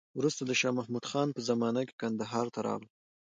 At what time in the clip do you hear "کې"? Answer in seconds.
1.87-1.97